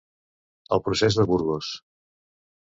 El 0.77 0.81
procés 0.87 1.19
de 1.21 1.27
Burgos. 1.35 1.71